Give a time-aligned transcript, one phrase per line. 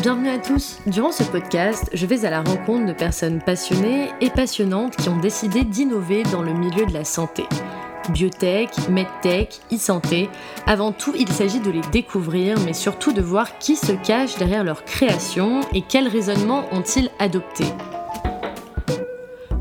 [0.00, 0.78] Bienvenue à tous.
[0.86, 5.18] Durant ce podcast, je vais à la rencontre de personnes passionnées et passionnantes qui ont
[5.18, 7.42] décidé d'innover dans le milieu de la santé.
[8.10, 10.30] Biotech, medtech, e-santé,
[10.66, 14.62] avant tout il s'agit de les découvrir mais surtout de voir qui se cache derrière
[14.62, 17.64] leur création et quels raisonnements ont-ils adopté.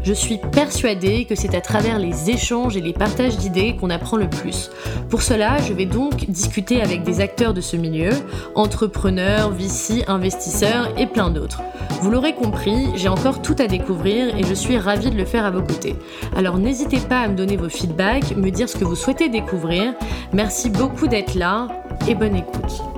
[0.07, 4.15] Je suis persuadée que c'est à travers les échanges et les partages d'idées qu'on apprend
[4.15, 4.69] le plus.
[5.09, 8.11] Pour cela, je vais donc discuter avec des acteurs de ce milieu,
[8.55, 11.61] entrepreneurs, VC, investisseurs et plein d'autres.
[11.99, 15.43] Vous l'aurez compris, j'ai encore tout à découvrir et je suis ravie de le faire
[15.43, 15.97] à vos côtés.
[16.37, 19.93] Alors n'hésitez pas à me donner vos feedbacks, me dire ce que vous souhaitez découvrir.
[20.32, 21.68] Merci beaucoup d'être là
[22.07, 22.96] et bonne écoute.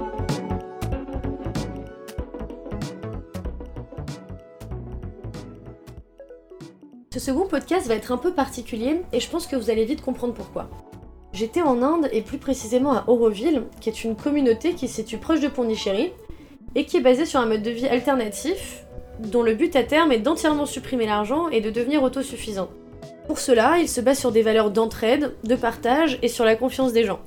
[7.12, 10.04] Ce second podcast va être un peu particulier et je pense que vous allez vite
[10.04, 10.70] comprendre pourquoi.
[11.34, 15.18] J'étais en Inde et plus précisément à Auroville, qui est une communauté qui se situe
[15.18, 16.14] proche de Pondichéry
[16.76, 18.86] et qui est basée sur un mode de vie alternatif
[19.18, 22.70] dont le but à terme est d'entièrement supprimer l'argent et de devenir autosuffisant.
[23.26, 26.94] Pour cela, il se base sur des valeurs d'entraide, de partage et sur la confiance
[26.94, 27.22] des gens.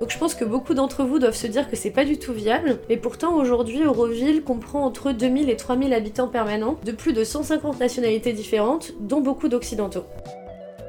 [0.00, 2.34] Donc je pense que beaucoup d'entre vous doivent se dire que c'est pas du tout
[2.34, 7.24] viable, mais pourtant aujourd'hui Euroville comprend entre 2000 et 3000 habitants permanents de plus de
[7.24, 10.04] 150 nationalités différentes, dont beaucoup d'occidentaux.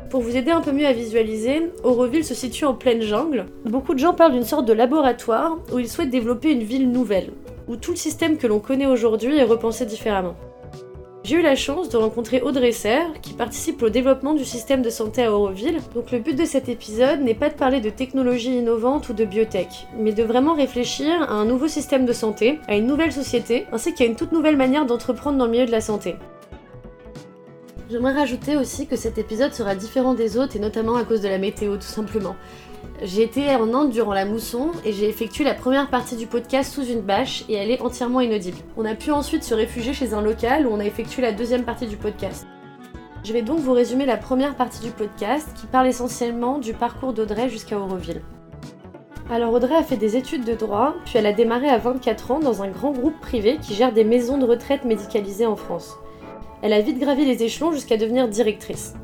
[0.09, 3.45] Pour vous aider un peu mieux à visualiser, Auroville se situe en pleine jungle.
[3.65, 7.31] Beaucoup de gens parlent d'une sorte de laboratoire où ils souhaitent développer une ville nouvelle,
[7.67, 10.35] où tout le système que l'on connaît aujourd'hui est repensé différemment.
[11.27, 14.89] J'ai eu la chance de rencontrer Audrey Serre, qui participe au développement du système de
[14.89, 15.79] santé à Auroville.
[15.93, 19.25] Donc le but de cet épisode n'est pas de parler de technologie innovante ou de
[19.25, 23.65] biotech, mais de vraiment réfléchir à un nouveau système de santé, à une nouvelle société,
[23.73, 26.15] ainsi qu'à une toute nouvelle manière d'entreprendre dans le milieu de la santé.
[27.91, 31.27] J'aimerais rajouter aussi que cet épisode sera différent des autres, et notamment à cause de
[31.27, 32.37] la météo, tout simplement.
[33.03, 36.73] J'ai été en Inde durant la mousson et j'ai effectué la première partie du podcast
[36.73, 38.57] sous une bâche et elle est entièrement inaudible.
[38.75, 41.63] On a pu ensuite se réfugier chez un local où on a effectué la deuxième
[41.63, 42.47] partie du podcast.
[43.23, 47.13] Je vais donc vous résumer la première partie du podcast qui parle essentiellement du parcours
[47.13, 48.23] d'Audrey jusqu'à Auroville.
[49.29, 52.39] Alors Audrey a fait des études de droit, puis elle a démarré à 24 ans
[52.39, 55.97] dans un grand groupe privé qui gère des maisons de retraite médicalisées en France.
[56.63, 58.95] Elle a vite gravi les échelons jusqu'à devenir directrice.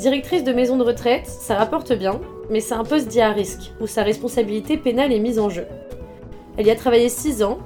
[0.00, 3.74] Directrice de maison de retraite, ça rapporte bien, mais c'est un poste dit à risque,
[3.82, 5.66] où sa responsabilité pénale est mise en jeu.
[6.56, 7.58] Elle y a travaillé 6 ans,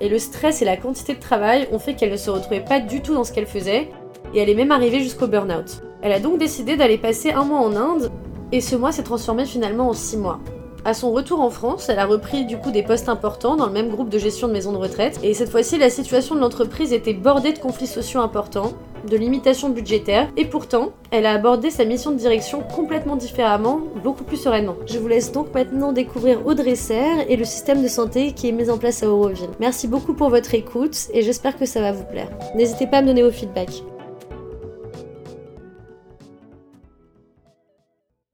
[0.00, 2.80] et le stress et la quantité de travail ont fait qu'elle ne se retrouvait pas
[2.80, 3.90] du tout dans ce qu'elle faisait,
[4.32, 5.82] et elle est même arrivée jusqu'au burn-out.
[6.00, 8.10] Elle a donc décidé d'aller passer un mois en Inde,
[8.52, 10.40] et ce mois s'est transformé finalement en 6 mois.
[10.86, 13.72] À son retour en France, elle a repris du coup des postes importants dans le
[13.72, 16.94] même groupe de gestion de maisons de retraite, et cette fois-ci la situation de l'entreprise
[16.94, 18.72] était bordée de conflits sociaux importants,
[19.08, 24.24] de limitations budgétaires, et pourtant, elle a abordé sa mission de direction complètement différemment, beaucoup
[24.24, 24.76] plus sereinement.
[24.86, 28.52] Je vous laisse donc maintenant découvrir Audrey Serre et le système de santé qui est
[28.52, 29.50] mis en place à Auroville.
[29.60, 32.28] Merci beaucoup pour votre écoute et j'espère que ça va vous plaire.
[32.54, 33.82] N'hésitez pas à me donner vos feedbacks.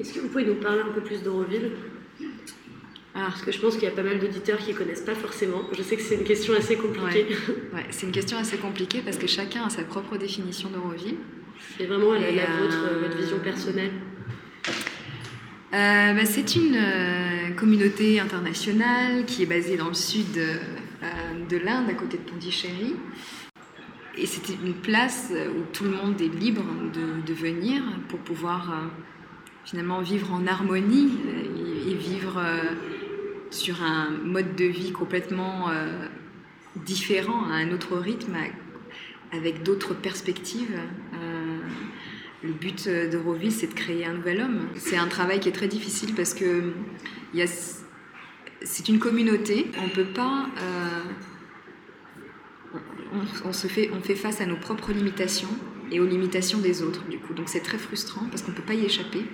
[0.00, 1.72] Est-ce que vous pouvez nous parler un peu plus d'Auroville?
[3.26, 5.62] Parce que je pense qu'il y a pas mal d'auditeurs qui ne connaissent pas forcément.
[5.76, 7.26] Je sais que c'est une question assez compliquée.
[7.74, 11.16] Ouais, c'est une question assez compliquée parce que chacun a sa propre définition d'Eurovie.
[11.80, 13.92] Et vraiment, la, la vôtre, euh, votre vision personnelle
[15.74, 21.88] euh, bah, C'est une euh, communauté internationale qui est basée dans le sud de l'Inde,
[21.88, 22.94] à côté de Pondichéry.
[24.16, 28.90] Et c'était une place où tout le monde est libre de, de venir pour pouvoir
[29.64, 31.12] finalement vivre en harmonie
[31.86, 32.42] et vivre
[33.50, 36.06] sur un mode de vie complètement euh,
[36.76, 38.36] différent, à un autre rythme,
[39.32, 40.78] avec d'autres perspectives.
[41.14, 41.58] Euh,
[42.42, 44.68] le but d'Euroville, c'est de créer un nouvel homme.
[44.76, 46.72] C'est un travail qui est très difficile parce que
[48.62, 49.70] c'est une communauté.
[49.84, 50.48] On peut pas.
[50.60, 51.02] Euh,
[53.68, 55.48] fait, on fait face à nos propres limitations
[55.90, 57.34] et aux limitations des autres, du coup.
[57.34, 59.24] Donc c'est très frustrant parce qu'on ne peut pas y échapper.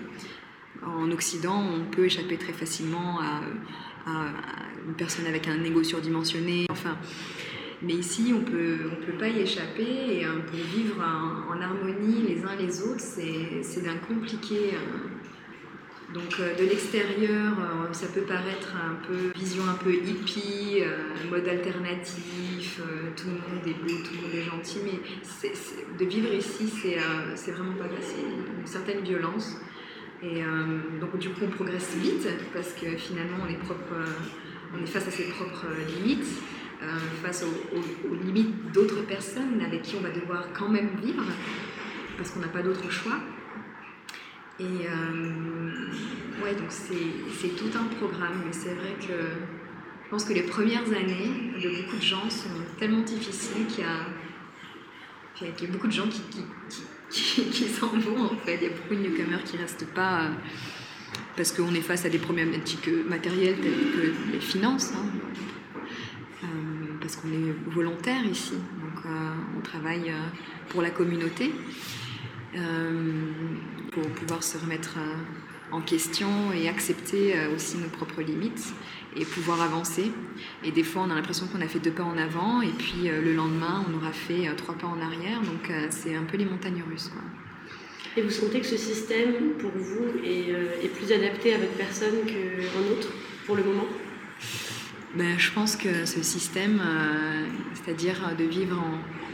[0.84, 3.40] En Occident, on peut échapper très facilement à,
[4.06, 6.66] une personne avec un ego surdimensionné.
[6.70, 6.96] Enfin,
[7.82, 12.22] mais ici, on peut, on peut pas y échapper et on peut vivre en, harmonie
[12.28, 13.00] les uns les autres.
[13.00, 14.74] C'est d'un compliqué.
[14.74, 16.14] Euh.
[16.14, 20.82] Donc euh, de l'extérieur, euh, ça peut paraître un peu vision un peu hippie,
[21.28, 22.80] mode alternatif,
[23.16, 26.70] tout le monde est beau, tout le monde est gentil, mais de vivre ici,
[27.34, 28.26] c'est vraiment pas facile.
[28.60, 29.58] Une certaine violence.
[30.24, 35.06] Et euh, donc du coup on progresse vite parce que finalement on est, euh, face
[35.06, 36.26] à ses propres limites,
[36.82, 41.24] euh, face aux, limites d'autres personnes avec qui on va devoir quand même vivre
[42.16, 43.18] parce qu'on n'a pas d'autre choix.
[44.60, 44.86] Et
[46.44, 49.12] ouais, donc c'est tout un programme, mais c'est vrai que
[50.04, 55.66] Je pense que les premières années de beaucoup de gens sont tellement difficiles qu'il y
[55.66, 56.22] a, beaucoup de gens qui,
[57.10, 58.56] s'en vont en fait.
[58.56, 60.30] Il y a beaucoup de newcomers qui restent pas
[61.36, 64.92] parce qu'on est face à des problématiques matérielles telles que les finances.
[64.94, 65.06] Hein.
[66.44, 66.46] Euh,
[67.00, 70.18] parce qu'on est volontaire ici, donc euh, on travaille euh,
[70.68, 71.52] pour la communauté,
[73.90, 74.96] pour pouvoir se remettre
[75.72, 78.74] en question et accepter aussi nos propres limites
[79.16, 80.12] et pouvoir avancer.
[80.62, 83.08] Et des fois, on a l'impression qu'on a fait deux pas en avant, et puis
[83.08, 85.40] le lendemain, on aura fait trois pas en arrière.
[85.40, 87.10] Donc, c'est un peu les montagnes russes.
[88.16, 90.50] Et vous sentez que ce système, pour vous, est,
[90.84, 93.08] est plus adapté à votre personne qu'un autre,
[93.46, 93.86] pour le moment?
[95.16, 98.82] Ben, Je pense que ce système, euh, c'est-à-dire de vivre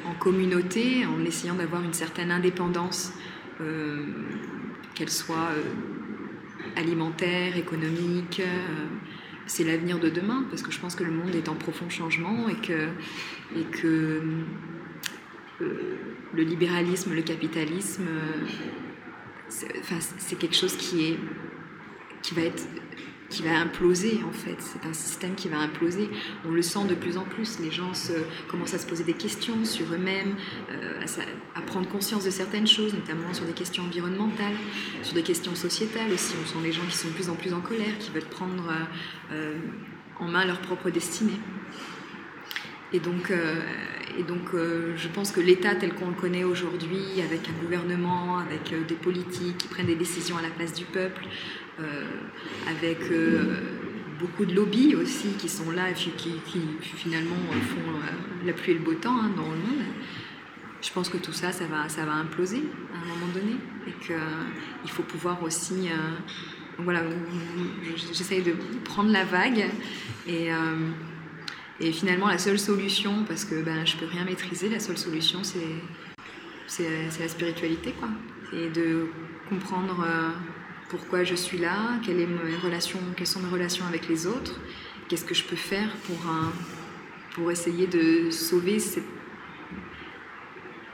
[0.06, 3.12] en, communauté, en essayant d'avoir une certaine indépendance,
[3.62, 4.04] euh,
[4.94, 5.62] qu'elle soit euh,
[6.76, 8.42] alimentaire, économique,
[9.46, 12.48] c'est l'avenir de demain, parce que je pense que le monde est en profond changement
[12.48, 12.88] et que,
[13.72, 14.22] que
[15.60, 18.06] le libéralisme, le capitalisme,
[19.48, 21.18] c'est quelque chose qui, est,
[22.22, 22.62] qui va être
[23.30, 24.56] qui va imploser en fait.
[24.58, 26.10] C'est un système qui va imploser.
[26.44, 27.60] On le sent de plus en plus.
[27.60, 27.92] Les gens
[28.48, 30.34] commencent à se poser des questions sur eux-mêmes,
[30.70, 31.04] euh,
[31.54, 34.56] à, prendre conscience de certaines choses, notamment sur des questions environnementales,
[35.02, 36.34] sur des questions sociétales aussi.
[36.42, 38.68] On sent des gens qui sont de plus en plus en colère, qui veulent prendre
[38.68, 39.58] euh, euh,
[40.18, 41.38] en main leur propre destinée.
[42.92, 43.32] Et donc,
[44.18, 48.74] et donc je pense que l'État tel qu'on le connaît aujourd'hui, avec un gouvernement, avec
[48.88, 51.24] des politiques qui prennent des décisions à la place du peuple,
[52.68, 53.60] avec euh,
[54.18, 56.32] beaucoup de lobbies aussi qui sont là et qui,
[56.82, 59.84] finalement font euh, la pluie et le beau temps hein, dans le monde.
[60.82, 62.62] Je pense que tout ça, ça va, ça va imploser
[62.94, 63.56] à un moment donné
[63.86, 65.90] et qu'il faut pouvoir aussi
[66.78, 67.02] voilà,
[68.14, 68.54] j'essaye de
[68.84, 69.66] prendre la vague
[70.26, 70.48] et,
[71.80, 75.44] et, finalement la seule solution, parce que ben, je peux rien maîtriser, la seule solution
[75.44, 75.58] c'est,
[76.66, 78.08] c'est, la spiritualité quoi.
[78.54, 79.08] Et de
[79.50, 80.06] comprendre
[80.90, 84.60] pourquoi je suis là, quelle est mes relations, quelles sont mes relations avec les autres,
[85.08, 86.18] qu'est-ce que je peux faire pour,
[87.34, 89.04] pour essayer de sauver cette,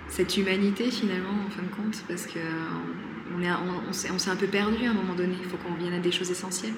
[0.09, 4.85] cette, humanité finalement en fin de compte, parce qu'on on, on, s'est un peu perdu
[4.87, 6.75] à un moment donné, il faut qu'on revienne à des choses essentielles.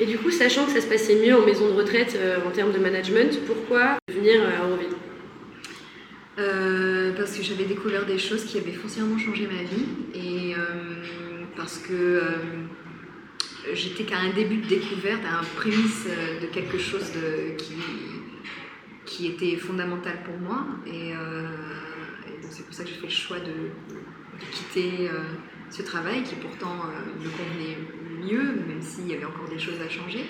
[0.00, 2.50] Et du coup, sachant que ça se passait mieux en maison de retraite euh, en
[2.50, 4.88] termes de management, pourquoi venir à Auroville
[6.38, 11.04] euh, Parce que j'avais découvert des choses qui avaient foncièrement changé ma vie et euh,
[11.56, 12.36] parce que euh,
[13.72, 17.12] j'étais qu'à un début de découverte, à un prémisse euh, de quelque chose
[17.58, 17.74] qui,
[19.04, 20.66] qui était fondamental pour moi.
[20.86, 21.46] Et, euh,
[22.50, 23.70] c'est pour ça que j'ai fait le choix de,
[24.50, 25.08] quitter
[25.70, 26.74] ce travail qui pourtant
[27.20, 27.78] me convenait
[28.20, 30.24] mieux, même s'il y avait encore des choses à changer.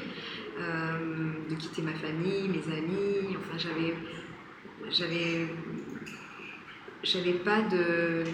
[0.58, 3.94] de quitter ma famille, mes amis, enfin j'avais
[4.90, 5.48] j'avais
[7.02, 8.24] j'avais pas de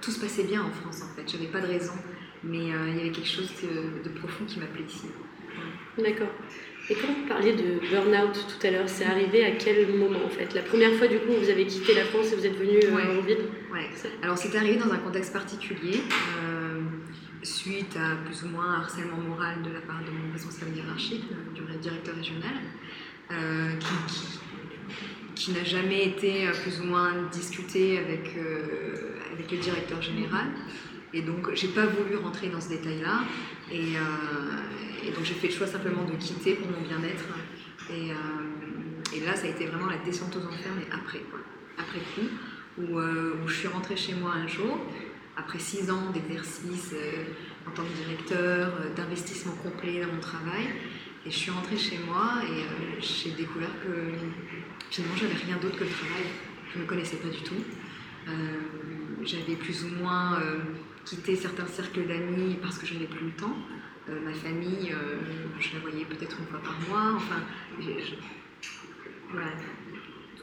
[0.00, 1.92] tout se passait bien en France en fait, j'avais pas de raison,
[2.44, 5.06] mais euh, il y avait quelque chose de, profond qui m'appelait ici.
[5.98, 6.28] D'accord.
[6.88, 10.28] Et quand vous parliez de burn-out tout à l'heure, c'est arrivé à quel moment en
[10.28, 10.54] fait?
[10.54, 13.18] La première fois du coup vous avez quitté la France et vous êtes venu euh,
[13.18, 13.48] en ville?
[13.72, 13.88] Ouais.
[14.22, 16.00] Alors c'est arrivé dans un contexte particulier,
[16.42, 16.80] euh,
[17.42, 21.24] suite à plus ou moins un harcèlement moral de la part de mon responsable hiérarchique,
[21.54, 22.54] du directeur régional,
[23.78, 24.39] qui, qui
[25.48, 28.36] n'a jamais été plus ou moins discuté avec,
[29.32, 30.46] avec le directeur général.
[31.12, 33.22] Et donc, j'ai pas voulu rentrer dans ce détail-là.
[33.72, 37.24] Et, euh, donc, j'ai fait le choix simplement de quitter pour mon bien-être.
[37.90, 41.40] Et, euh, là, ça a été vraiment la descente aux enfers, mais après, quoi.
[41.78, 44.78] Après coup, euh, où, je suis rentrée chez moi un jour,
[45.36, 46.94] après six ans d'exercice
[47.66, 50.66] en tant que directeur, d'investissement complet dans mon travail.
[51.26, 53.90] Et je suis rentrée chez moi et j'ai découvert que
[54.90, 56.26] finalement, j'avais rien d'autre que le travail.
[56.72, 57.62] Je ne me connaissais pas du tout
[59.24, 60.58] j'avais plus ou moins euh,
[61.04, 63.56] quitté certains cercles d'amis parce que je n'avais plus le temps.
[64.08, 65.18] Euh, ma famille, euh,
[65.58, 67.16] je la voyais peut-être une fois par mois.
[67.16, 67.42] Enfin,
[69.30, 69.52] voilà,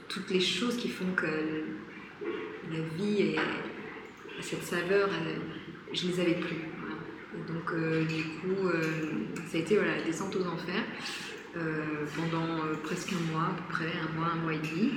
[0.08, 1.26] toutes les choses qui font que
[2.72, 5.10] la vie a cette saveur,
[5.92, 6.58] je ne les avais plus.
[7.48, 7.74] donc,
[8.08, 8.70] du coup,
[9.50, 10.84] ça a été voilà, la descente aux enfers.
[12.16, 14.92] Pendant presque un mois, à peu près, un mois, un mois et demi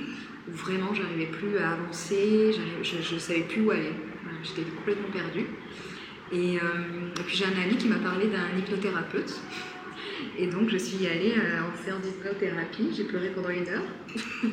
[0.47, 2.51] où vraiment j'arrivais plus à avancer,
[2.83, 3.93] je ne savais plus où aller.
[4.43, 5.45] J'étais complètement perdue.
[6.31, 9.39] Et, euh, et puis j'ai un ami qui m'a parlé d'un hypnothérapeute.
[10.37, 13.83] Et donc je suis allée euh, en séance d'hypnothérapie, j'ai pleuré pendant une heure.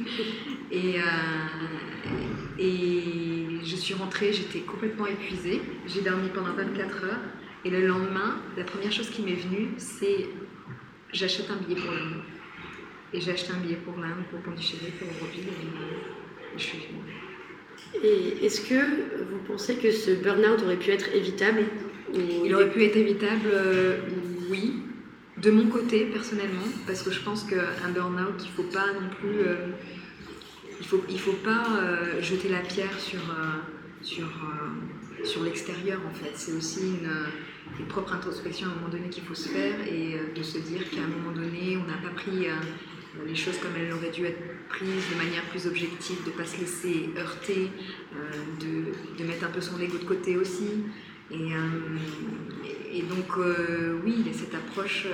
[0.72, 0.98] euh,
[2.58, 5.62] et je suis rentrée, j'étais complètement épuisée.
[5.86, 7.20] J'ai dormi pendant 24 heures.
[7.64, 10.26] Et le lendemain, la première chose qui m'est venue, c'est
[11.12, 11.98] j'achète un billet pour le
[13.12, 18.04] Et j'ai acheté un billet pour l'Inde, pour Pondichéry, pour Auroville, et je suis venue.
[18.04, 18.74] Et est-ce que
[19.30, 21.62] vous pensez que ce burn-out aurait pu être évitable
[22.14, 23.48] Il aurait pu être évitable,
[24.50, 24.82] oui,
[25.38, 29.08] de mon côté personnellement, parce que je pense qu'un burn-out, il ne faut pas non
[29.08, 29.40] plus.
[30.80, 31.80] il faut, il faut pas
[32.20, 33.20] jeter la pierre sur,
[34.02, 34.28] sur,
[35.24, 36.32] sur l'extérieur en fait.
[36.34, 37.10] C'est aussi une,
[37.78, 40.88] une, propre introspection à un moment donné qu'il faut se faire et de se dire
[40.90, 42.46] qu'à un moment donné, on n'a pas pris
[43.26, 46.44] les choses comme elles auraient dû être prises de manière plus objective, de ne pas
[46.44, 47.70] se laisser heurter,
[48.60, 50.84] de, de, mettre un peu son ego de côté aussi.
[51.30, 51.50] Et,
[52.92, 53.36] et donc,
[54.04, 55.06] oui, il y a cette approche.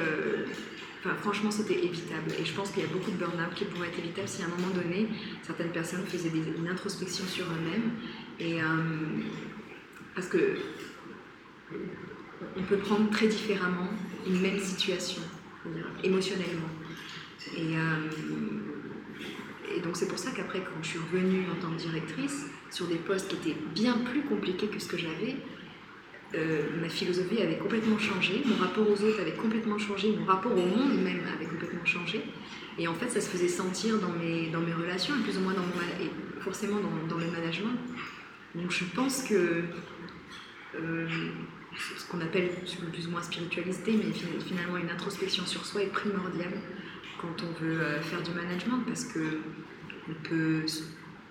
[1.21, 2.33] Franchement, c'était évitable.
[2.41, 4.47] Et je pense qu'il y a beaucoup de burn-out qui pourraient être évitables si à
[4.47, 5.09] un moment donné,
[5.43, 7.91] certaines personnes faisaient des, une introspection sur eux-mêmes.
[8.41, 8.61] Et,
[10.15, 10.57] parce que
[12.65, 13.91] on peut prendre très différemment
[14.27, 15.21] une même situation,
[16.03, 16.71] émotionnellement.
[17.57, 17.75] Et,
[19.77, 22.87] et donc c'est pour ça qu'après, quand je suis revenue en tant que directrice, sur
[22.87, 25.37] des postes qui étaient bien plus compliqués que ce que j'avais,
[26.35, 30.53] euh, ma philosophie avait complètement changé, mon rapport aux autres avait complètement changé, mon rapport
[30.53, 32.23] au monde même avait complètement changé.
[32.79, 35.43] Et en fait, ça se faisait sentir dans mes, dans mes relations, et plus ou
[35.43, 35.55] moins
[36.41, 37.77] forcément dans, dans le management.
[38.55, 39.63] Donc je pense que
[40.75, 41.07] euh,
[41.77, 42.51] ce qu'on appelle
[42.93, 46.53] plus ou moins spiritualité, mais finalement une introspection sur soi est primordiale
[47.21, 49.41] quand on veut euh, faire du management parce que
[50.09, 50.65] on peut,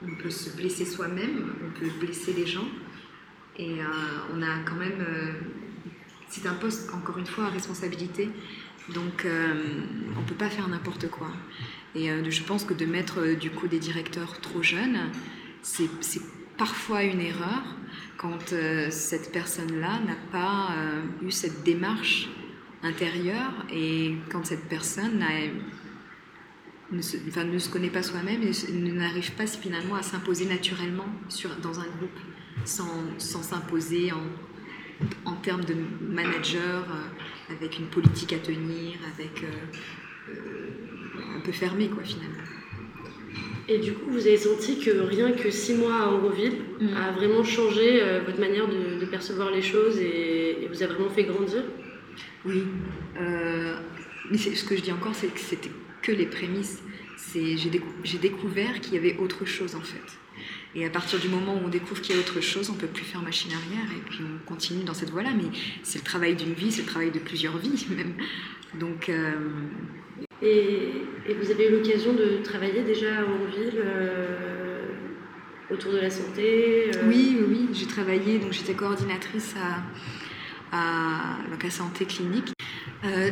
[0.01, 2.67] on peut se blesser soi-même, on peut blesser les gens
[3.57, 3.85] et euh,
[4.33, 4.99] on a quand même.
[4.99, 5.33] Euh,
[6.27, 8.29] c'est un poste, encore une fois, à responsabilité.
[8.93, 11.31] Donc on ne peut pas faire n'importe quoi.
[11.95, 14.97] Et je pense que de mettre du coup des directeurs trop jeunes,
[15.61, 15.87] c'est
[16.57, 17.63] parfois une erreur
[18.17, 18.53] quand
[18.89, 20.69] cette personne-là n'a pas
[21.21, 22.29] eu cette démarche
[22.83, 25.23] intérieure et quand cette personne
[26.91, 31.07] ne se, connaît pas soi-même et n'arrive pas finalement à s'imposer naturellement
[31.61, 32.19] dans un groupe
[32.65, 34.11] sans s'imposer
[35.25, 41.51] en, termes de manager euh, avec une politique à tenir, avec euh, euh, un peu
[41.51, 42.43] fermé quoi finalement.
[43.69, 46.87] Et du coup, vous avez senti que rien que six mois à Auroville mm.
[46.97, 51.09] a vraiment changé votre manière de, de, percevoir les choses et, et, vous a vraiment
[51.09, 51.63] fait grandir?
[52.45, 52.63] Oui.
[54.29, 55.71] mais ce que je dis encore, c'est que c'était
[56.03, 56.83] que les prémices.
[57.33, 60.19] J'ai découvert qu'il y avait autre chose en fait.
[60.75, 62.79] Et à partir du moment où on découvre qu'il y a autre chose, on ne
[62.79, 65.31] peut plus faire machine arrière et puis on continue dans cette voie-là.
[65.35, 65.49] Mais
[65.81, 68.13] c'est le travail d'une vie, c'est le travail de plusieurs vies même.
[68.79, 69.09] Donc.
[69.09, 69.33] Euh,
[70.43, 74.87] et, vous avez eu l'occasion de travailler déjà en ville euh,
[75.71, 77.69] autour de la santé euh Oui, oui.
[77.71, 82.53] J'ai travaillé, donc j'étais coordinatrice à, à, donc à Santé Clinique.
[83.05, 83.31] Euh,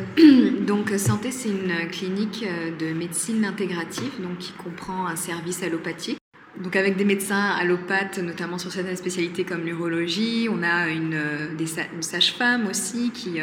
[0.65, 6.18] donc Santé, c'est une clinique euh, de médecine intégrative, donc qui comprend un service allopathique.
[6.62, 11.18] Donc avec des médecins allopathes, notamment sur certaines spécialités comme l'urologie, on a une,
[11.58, 13.39] une sage-femme aussi qui,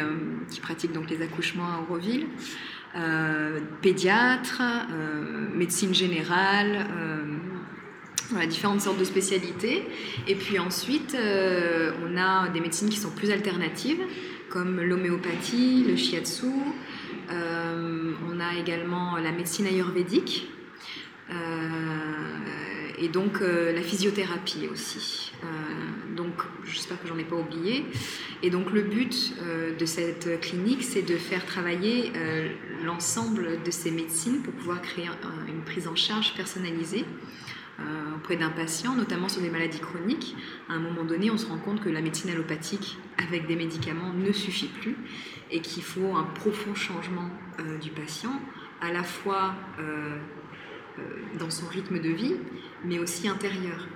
[0.49, 2.27] qui, pratique donc les accouchements à Auroville,
[2.95, 4.61] euh, pédiatre,
[5.53, 6.87] médecine générale,
[8.29, 9.83] voilà, différentes sortes de spécialités.
[10.27, 14.01] Et puis ensuite, on a des médecines qui sont plus alternatives,
[14.49, 16.47] comme l'homéopathie, le shiatsu.
[17.31, 20.49] Euh, on a également la médecine ayurvédique
[21.29, 21.35] euh,
[22.99, 25.31] et donc euh, la physiothérapie aussi.
[26.15, 26.33] donc
[26.65, 27.85] j'espère que j'en ai pas oublié.
[28.43, 29.33] Et donc le but
[29.79, 32.11] de cette clinique, c'est de faire travailler
[32.83, 35.09] l'ensemble de ces médecines pour pouvoir créer
[35.47, 37.05] une prise en charge personnalisée
[37.79, 40.35] euh, auprès d'un patient, notamment sur des maladies chroniques.
[40.67, 44.11] À un moment donné, on se rend compte que la médecine allopathique avec des médicaments
[44.13, 44.97] ne suffit plus
[45.49, 47.29] et qu'il faut un profond changement
[47.59, 48.41] euh, du patient,
[48.81, 50.17] à la fois euh,
[51.37, 52.35] dans son rythme de vie,
[52.83, 53.87] mais aussi intérieur.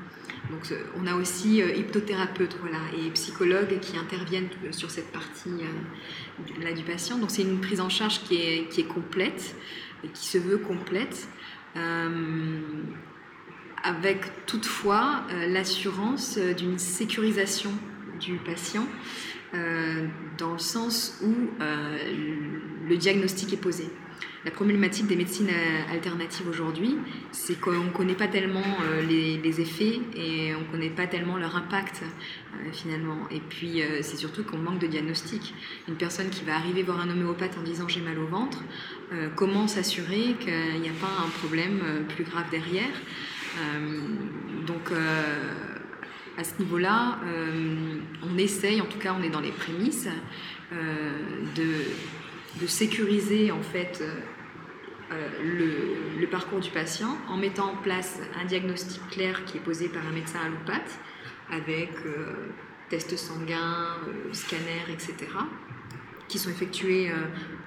[0.50, 5.50] Donc, on a aussi hypnothérapeutes voilà, et psychologues qui interviennent sur cette partie
[6.62, 7.17] là du patient.
[7.17, 9.55] Donc c'est une prise en charge qui est, qui est complète,
[10.03, 11.27] et qui se veut complète
[13.83, 17.72] avec toutefois euh, l'assurance euh, d'une sécurisation
[18.19, 18.88] du patient,
[19.53, 20.07] euh,
[20.38, 23.89] dans le sens où le diagnostic est posé.
[24.45, 25.50] La problématique des médecines
[25.91, 26.97] alternatives aujourd'hui,
[27.31, 28.62] c'est qu'on ne connaît pas tellement
[29.07, 32.03] les, effets et on ne connaît pas tellement leur impact
[32.73, 33.29] finalement.
[33.31, 35.53] Et puis c'est surtout qu'on manque de diagnostic.
[35.88, 38.62] Une personne qui va arriver voir un homéopathe en disant j'ai mal au ventre,
[39.38, 42.91] comment s'assurer qu'il n'y a pas un problème plus grave derrière
[43.57, 45.53] euh, donc euh,
[46.38, 50.07] à ce niveau-là, euh, on essaye, en tout cas on est dans les prémices,
[51.55, 51.63] de,
[52.62, 54.03] de, sécuriser en fait
[55.12, 60.05] le, parcours du patient en mettant en place un diagnostic clair qui est posé par
[60.07, 61.00] un médecin allopathe
[61.51, 61.91] avec
[62.89, 63.98] tests sanguins,
[64.31, 65.27] scanners, etc
[66.27, 67.12] qui sont effectués,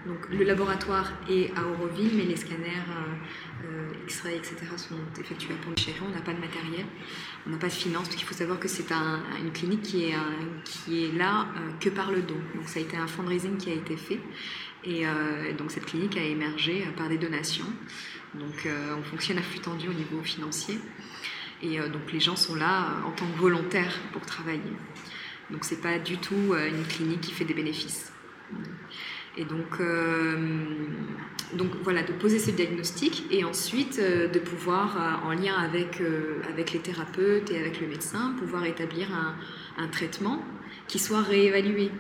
[0.07, 2.83] donc le laboratoire est à Auroville, mais les scanners
[3.65, 5.99] euh, X-ray, etc., sont effectués à Pondichéry.
[6.07, 6.87] On n'a pas de matériel,
[7.47, 10.15] on n'a pas de finances, parce qu'il faut savoir que c'est une clinique qui est,
[10.65, 12.37] qui est là euh, que par le don.
[12.55, 14.21] Donc ça a été un fundraising qui a été fait.
[14.87, 17.67] Et euh, donc cette clinique a émergé par des donations.
[18.35, 20.79] Donc on fonctionne à flux tendu au niveau financier.
[21.63, 24.61] Et donc les gens sont là en tant que volontaires pour travailler.
[25.51, 28.13] Donc c'est pas du tout une clinique qui fait des bénéfices.
[29.39, 30.37] Et donc, euh,
[31.83, 36.01] voilà, de poser ce diagnostic et ensuite euh, de pouvoir, euh, en lien avec,
[36.73, 39.09] les thérapeutes et avec le médecin, pouvoir établir
[39.79, 40.43] un traitement
[40.89, 41.91] qui soit réévalué.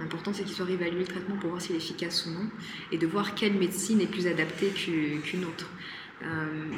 [0.00, 2.48] L'important, c'est qu'il soit réévalué le traitement pour voir s'il est efficace ou non
[2.90, 5.70] et de voir quelle médecine est plus adaptée qu'une autre.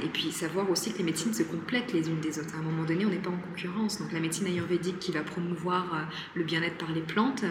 [0.03, 2.55] et puis savoir aussi que les médecines se complètent les unes des autres.
[2.55, 3.99] À un moment donné, on n'est pas en concurrence.
[3.99, 7.45] Donc la médecine ayurvédique qui va promouvoir le bien-être par les plantes,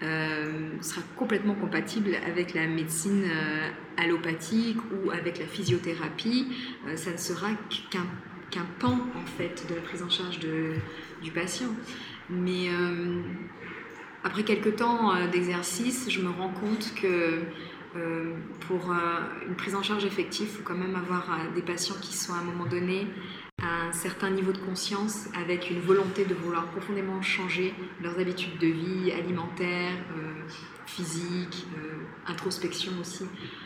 [0.00, 6.46] euh, sera complètement compatible avec la médecine euh, allopathique ou avec la physiothérapie.
[6.86, 7.48] Euh, ça ne sera
[7.90, 11.74] qu'un pan en fait de la prise en charge du patient.
[12.30, 12.68] Mais
[14.28, 17.40] après quelques temps d'exercice, je me rends compte que
[18.60, 18.92] pour
[19.48, 22.38] une prise en charge effective, il faut quand même avoir des patients qui sont à
[22.38, 23.06] un moment donné
[23.60, 28.56] à un certain niveau de conscience avec une volonté de vouloir profondément changer leurs habitudes
[28.58, 30.48] de vie, alimentaires, euh,
[30.86, 31.94] physiques, euh,
[32.26, 33.24] introspection aussi,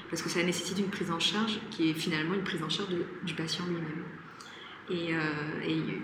[0.09, 2.89] parce que ça nécessite une prise en charge qui est finalement une prise en charge
[3.23, 4.05] du patient lui-même.
[4.91, 5.99] Et, euh,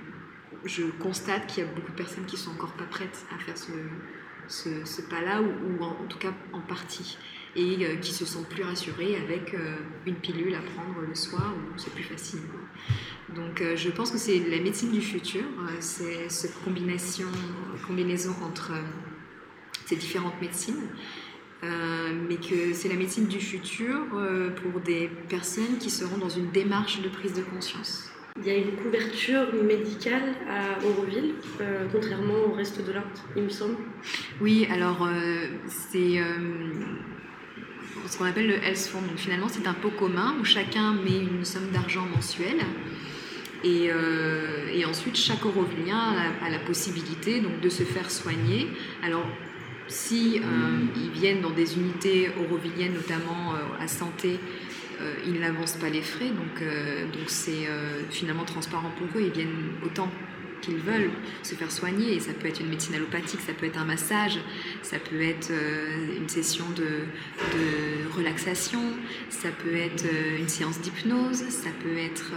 [0.64, 3.56] je constate qu'il y a beaucoup de personnes qui sont encore pas prêtes à faire
[3.56, 3.70] ce,
[4.48, 7.16] ce, pas-là, ou, en, tout cas en partie,
[7.56, 9.54] et qui se sentent plus rassurées avec
[10.06, 12.40] une pilule à prendre le soir où c'est plus facile.
[13.34, 18.72] Donc euh, je pense que c'est la médecine du futur, euh, c'est cette combinaison entre
[18.72, 18.82] euh,
[19.84, 20.88] ces différentes médecines,
[21.62, 23.96] mais que c'est la médecine du futur
[24.62, 28.08] pour des personnes qui seront dans une démarche de prise de conscience.
[28.40, 31.34] Il y a une couverture médicale à Auroville,
[31.92, 33.02] contrairement au reste de l'Inde,
[33.36, 33.76] il me semble.
[34.40, 35.08] Oui, alors
[35.66, 36.20] c'est
[38.06, 39.06] ce qu'on appelle le Health Fund.
[39.08, 42.60] Donc finalement, c'est un pot commun où chacun met une somme d'argent mensuelle
[43.64, 48.68] euh, et, ensuite, chaque Aurovillien a, la possibilité donc, de se faire soigner.
[49.02, 49.26] Alors,
[49.88, 50.42] si euh,
[50.96, 54.38] ils viennent dans des unités aurovilliennes, notamment euh, à santé,
[55.26, 56.62] ils n'avancent pas les frais, donc
[57.12, 57.68] donc c'est
[58.10, 59.24] finalement transparent pour eux.
[59.24, 60.10] Ils viennent autant
[60.60, 61.10] qu'ils veulent
[61.42, 62.14] se faire soigner.
[62.14, 64.38] Et ça peut être une médecine allopathique, ça peut être un massage,
[64.82, 66.86] ça peut être euh, une session de,
[68.16, 68.82] relaxation,
[69.28, 72.32] ça peut être euh, une séance d'hypnose, ça peut être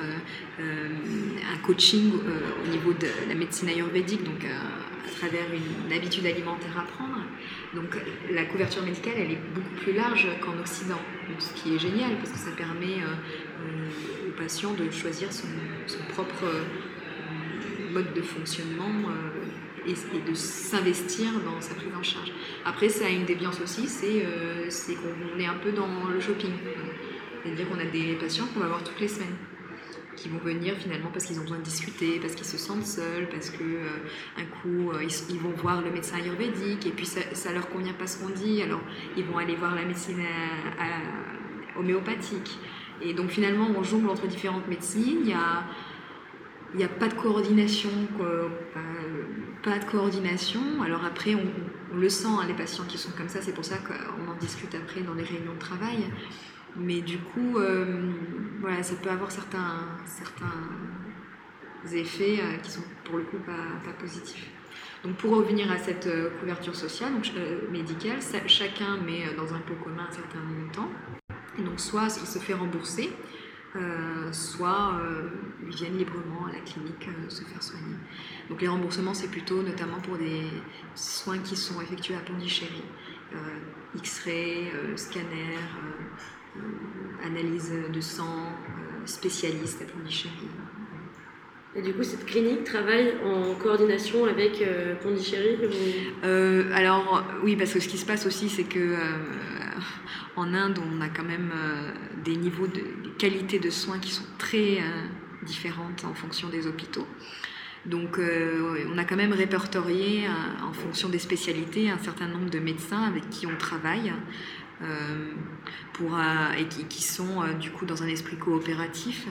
[0.60, 0.90] euh,
[1.54, 4.22] un coaching au niveau de la médecine ayurvédique,
[5.06, 7.22] à travers une, habitude alimentaire à prendre.
[7.74, 7.98] Donc
[8.32, 11.00] la couverture médicale, elle est beaucoup plus large qu'en Occident,
[11.40, 12.98] ce qui est génial parce que ça permet
[14.28, 15.48] aux patients de choisir son,
[16.10, 16.46] propre
[17.92, 22.32] mode de fonctionnement euh, et, de s'investir dans sa prise en charge.
[22.66, 26.52] Après, ça a une déviance aussi, c'est euh, qu'on est un peu dans le shopping.
[27.44, 29.36] C'est-à-dire qu'on a des patients qu'on va voir toutes les semaines
[30.22, 33.28] qui vont venir finalement parce qu'ils ont besoin de discuter, parce qu'ils se sentent seuls,
[33.30, 33.90] parce que euh,
[34.38, 34.92] un coup
[35.30, 38.30] ils, vont voir le médecin ayurvédique et puis ça, ça leur convient pas ce qu'on
[38.30, 38.82] dit, alors
[39.18, 40.22] ils vont aller voir la médecine
[41.78, 42.60] homéopathique.
[43.02, 45.20] Et donc finalement on jongle entre différentes médecines.
[45.24, 45.64] Il y a
[46.76, 47.90] n'y a pas de coordination,
[49.64, 50.62] pas, de coordination.
[50.84, 53.76] Alors après, on, le sent, hein, les patients qui sont comme ça, c'est pour ça
[53.78, 56.06] qu'on en discute après dans les réunions de travail.
[56.76, 58.12] Mais du coup, euh,
[58.60, 63.52] voilà, ça peut avoir certains, certains effets euh, qui sont pour le coup pas,
[63.84, 64.50] pas, positifs.
[65.04, 67.30] Donc pour revenir à cette euh, couverture sociale, donc,
[67.72, 70.90] médicale, chacun met dans un pot commun un certain montant.
[71.60, 73.10] Et donc soit il se fait rembourser,
[73.76, 75.30] euh, soit euh,
[75.66, 77.96] ils librement à la clinique euh, se faire soigner.
[78.50, 80.44] Donc les remboursements, c'est plutôt notamment pour des
[80.94, 82.84] soins qui sont effectués à Pondichéry,
[83.96, 85.58] X-ray, scanner,
[87.24, 88.48] analyse de sang,
[89.06, 90.48] spécialiste à Pondichéry.
[91.76, 94.64] Et du coup, cette clinique travaille en coordination avec
[95.02, 95.58] Pondichéry
[96.74, 98.96] Alors oui, parce que ce qui se passe aussi, c'est que
[100.36, 101.92] en Inde, on a quand même euh,
[102.24, 102.82] des niveaux de
[103.18, 105.06] qualité de soins qui sont très euh,
[105.44, 107.08] différentes en fonction des hôpitaux.
[107.86, 110.28] Donc euh, on a quand même répertorié
[110.64, 114.14] en fonction des spécialités un certain nombre de médecins avec qui on travaille
[115.94, 116.18] pour,
[116.58, 119.28] et qui, sont du coup dans un esprit coopératif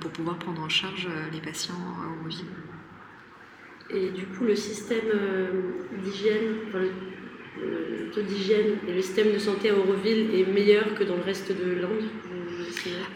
[0.00, 2.46] pour pouvoir prendre en charge les patients à Auroville.
[3.90, 5.06] Et du coup, le système
[6.02, 6.56] d'hygiène,
[7.60, 11.22] le taux d'hygiène et le système de santé à Auroville est meilleur que dans le
[11.22, 12.08] reste de l'Inde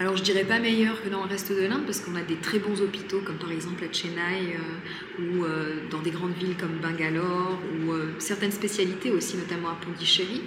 [0.00, 2.36] alors je dirais pas meilleur que dans le reste de l'Inde parce qu'on a des
[2.36, 6.56] très bons hôpitaux comme par exemple à Chennai euh, ou euh, dans des grandes villes
[6.56, 10.42] comme Bangalore ou euh, certaines spécialités aussi notamment à Pondichéry.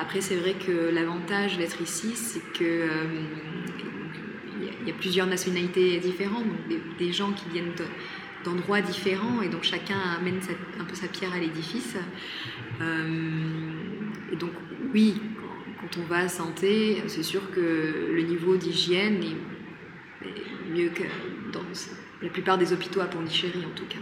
[0.00, 2.88] Après c'est vrai que l'avantage d'être ici c'est que
[4.60, 7.72] il y, a plusieurs nationalités différentes, donc des, gens qui viennent
[8.44, 10.40] d'endroits différents et donc chacun amène
[10.80, 11.96] un peu sa pierre à l'édifice.
[12.80, 14.50] et donc
[14.92, 15.20] oui,
[15.80, 21.04] quand on va à santé, c'est sûr que le niveau d'hygiène est, mieux que
[21.52, 21.62] dans
[22.22, 23.98] la plupart des hôpitaux à Pondichéry en tout cas.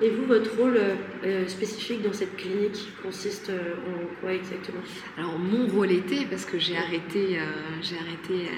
[0.00, 0.78] Et vous, votre rôle
[1.24, 4.80] euh, spécifique dans cette clinique consiste euh, en quoi exactement?
[5.16, 7.44] Alors mon rôle était, parce que j'ai arrêté, euh,
[7.82, 8.48] j'ai arrêté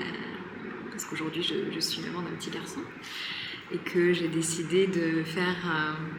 [0.90, 2.81] parce qu'aujourd'hui je, suis maman d'un petit garçon,
[3.72, 5.57] et que j'ai décidé de faire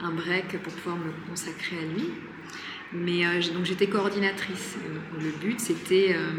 [0.01, 2.09] un break pour pouvoir me consacrer à lui.
[2.93, 4.77] Mais euh, donc j'étais coordinatrice.
[5.19, 6.29] le but, c'était euh,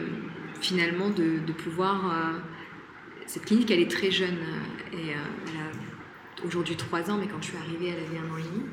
[0.60, 2.12] finalement de, pouvoir.
[2.12, 2.38] Euh,
[3.26, 4.38] cette clinique, elle est très jeune.
[4.92, 5.70] Et elle a
[6.44, 8.64] aujourd'hui 3 ans, mais quand je suis arrivée, elle avait un an et demi.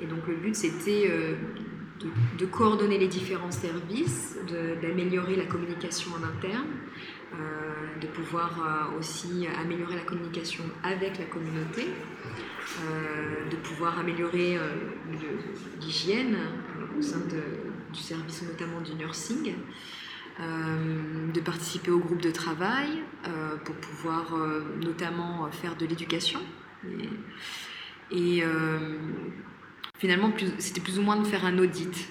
[0.00, 1.08] Et donc le but, c'était
[2.38, 4.36] de, coordonner les différents services,
[4.80, 6.66] d'améliorer la communication en interne,
[8.00, 11.86] de pouvoir aussi améliorer la communication avec la communauté,
[13.50, 14.58] de pouvoir améliorer
[15.80, 16.38] l'hygiène
[16.98, 17.20] au sein
[17.92, 19.54] du service notamment du nursing,
[20.40, 22.88] euh, de participer au groupe de travail
[23.28, 26.40] euh, pour pouvoir euh, notamment faire de l'éducation.
[28.10, 28.42] Et,
[29.98, 32.08] finalement, c'était plus ou moins de faire un audit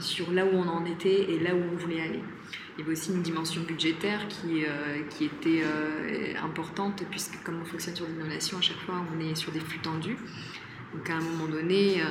[0.00, 2.22] sur là où on en était et là où on voulait aller.
[2.76, 4.64] Il y avait aussi une dimension budgétaire qui,
[5.10, 5.62] qui était
[6.42, 9.80] importante, puisque comme on fonctionne sur l'innovation, à chaque fois on est sur des flux
[9.80, 10.16] tendus.
[10.94, 12.02] Donc à un moment donné,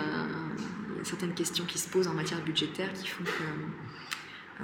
[1.08, 4.64] certaines questions qui se posent en matière budgétaire qui font que, euh,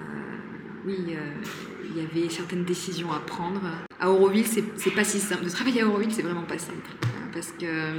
[0.85, 1.41] oui, euh,
[1.85, 3.61] il y avait certaines décisions à prendre.
[3.99, 5.45] À Auroville, c'est pas si simple.
[5.45, 6.89] De travailler à Auroville, c'est vraiment pas simple.
[7.33, 7.93] Parce que euh,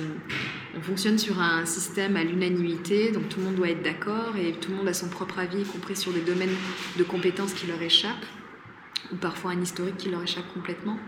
[0.77, 4.53] on fonctionne sur un système à l'unanimité, donc tout le monde doit être d'accord et
[4.53, 6.55] tout le monde a son propre avis, y compris sur des domaines
[6.97, 8.27] de compétences qui leur échappent,
[9.13, 10.99] ou parfois un historique qui leur échappe complètement.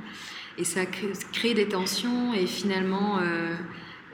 [0.58, 3.20] Et ça crée, des tensions et finalement,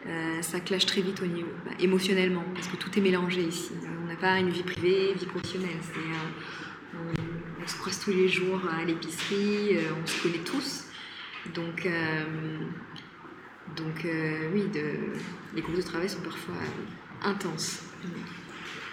[0.07, 3.71] euh, ça clash très vite au niveau bah, émotionnellement, parce que tout est mélangé ici.
[4.03, 5.71] On n'a pas une vie privée, vie professionnelle.
[5.97, 7.13] Euh,
[7.63, 10.87] on, se croise tous les jours à l'épicerie, euh, on se connaît tous.
[11.55, 11.89] Donc,
[13.77, 14.07] donc
[14.53, 14.83] oui, de,
[15.55, 16.55] les groupes de travail sont parfois
[17.25, 17.83] intenses.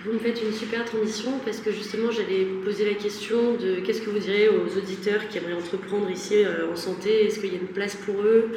[0.06, 4.02] Vous me faites une super transition parce que justement j'allais poser la question de qu'est-ce
[4.02, 7.26] que vous direz aux auditeurs qui aimeraient entreprendre ici euh, en santé?
[7.26, 8.50] Est-ce qu'il y a une place pour eux?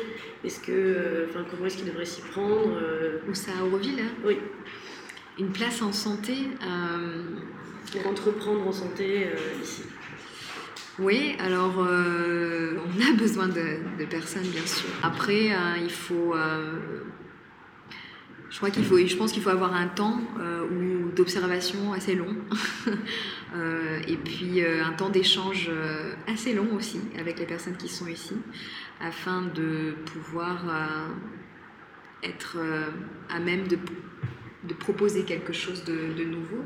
[0.45, 3.19] Est-ce que, euh, enfin, comment est-ce qu'ils devraient s'y prendre euh?
[3.29, 4.13] Où ça, à Auroville hein?
[4.25, 4.39] Oui.
[5.37, 6.35] Une place en santé
[7.91, 9.27] Pour entreprendre en santé
[9.61, 9.83] ici.
[11.03, 14.89] Oui, alors on a besoin de, personnes bien sûr.
[15.03, 15.51] Après,
[15.83, 16.35] il faut
[18.53, 22.37] je crois qu'il faut, je pense qu'il faut avoir un temps euh, d'observation assez long,
[23.57, 27.89] euh, et puis euh, un temps d'échange euh, assez long aussi avec les personnes qui
[27.89, 28.35] sont ici,
[29.01, 30.67] afin de pouvoir
[32.23, 32.59] être
[33.31, 33.79] à même de,
[34.75, 36.63] proposer quelque chose de nouveau.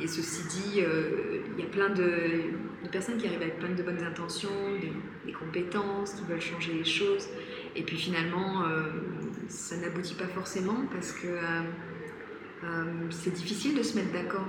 [0.00, 2.52] Et ceci dit, il y a plein de,
[2.90, 4.48] personnes qui arrivent avec plein de bonnes intentions,
[4.80, 7.28] des, compétences, qui veulent changer les choses.
[7.76, 8.82] Et puis finalement, euh,
[9.48, 11.62] ça n'aboutit pas forcément parce que euh,
[12.64, 14.46] euh, c'est difficile de se mettre d'accord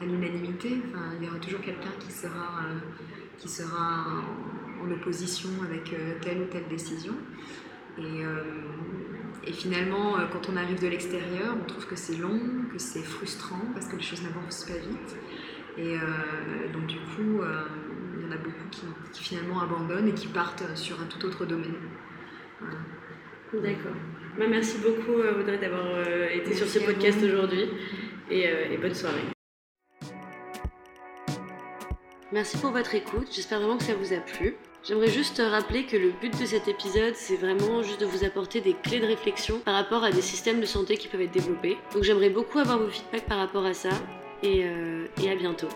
[0.00, 0.82] à l'unanimité.
[0.88, 2.62] Enfin, il y aura toujours quelqu'un qui sera,
[3.38, 4.22] qui sera
[4.82, 7.14] en, opposition avec telle ou telle décision.
[9.46, 12.38] Et finalement, quand on arrive de l'extérieur, on trouve que c'est long,
[12.72, 15.16] que c'est frustrant parce que les choses n'avancent pas vite.
[15.78, 15.96] Et
[16.72, 17.40] donc du coup,
[18.16, 21.24] il y en a beaucoup qui, qui, finalement abandonnent et qui partent sur un tout
[21.24, 21.76] autre domaine.
[23.52, 23.96] D'accord.
[24.38, 27.68] Bah, merci beaucoup euh, Audrey d'avoir euh, été sur ce podcast aujourd'hui
[28.30, 29.20] et, euh, et bonne soirée.
[32.32, 34.54] Merci pour votre écoute, j'espère vraiment que ça vous a plu.
[34.82, 38.60] J'aimerais juste rappeler que le but de cet épisode, c'est vraiment juste de vous apporter
[38.60, 41.76] des clés de réflexion par rapport à des systèmes de santé qui peuvent être développés.
[41.92, 43.90] Donc j'aimerais beaucoup avoir vos feedbacks par rapport à ça
[44.42, 44.64] et,
[45.22, 45.68] et à bientôt.